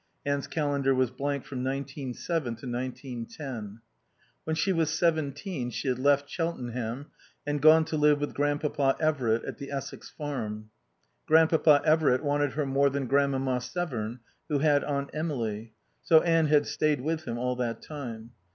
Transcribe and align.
Anne's 0.25 0.47
calendar 0.47 0.95
was 0.95 1.11
blank 1.11 1.45
from 1.45 1.61
nineteen 1.61 2.11
seven 2.11 2.55
to 2.55 2.65
nineteen 2.65 3.23
ten. 3.23 3.81
When 4.45 4.55
she 4.55 4.73
was 4.73 4.89
seventeen 4.89 5.69
she 5.69 5.89
had 5.89 5.99
left 5.99 6.27
Cheltenham 6.27 7.11
and 7.45 7.61
gone 7.61 7.85
to 7.85 7.97
live 7.97 8.19
with 8.19 8.33
Grandpapa 8.33 8.95
Everitt 8.99 9.45
at 9.45 9.59
the 9.59 9.69
Essex 9.71 10.09
farm. 10.09 10.71
Grandpapa 11.27 11.83
Everitt 11.85 12.23
wanted 12.23 12.53
her 12.53 12.65
more 12.65 12.89
than 12.89 13.05
Grandmamma 13.05 13.61
Severn, 13.61 14.21
who 14.49 14.57
had 14.57 14.83
Aunt 14.85 15.11
Emily; 15.13 15.75
so 16.01 16.21
Anne 16.21 16.47
had 16.47 16.65
stayed 16.65 17.01
with 17.01 17.25
him 17.25 17.37
all 17.37 17.55
that 17.57 17.83
time. 17.83 18.31